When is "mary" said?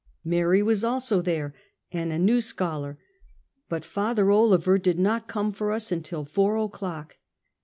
0.23-0.63